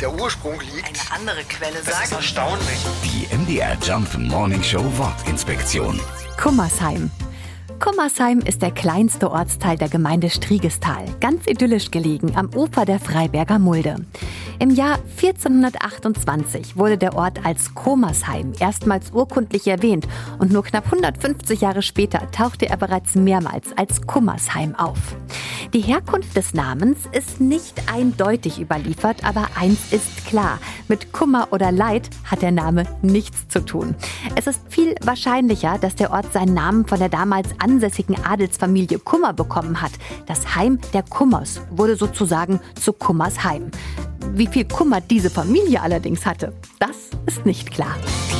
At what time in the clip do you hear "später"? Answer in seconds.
21.82-22.30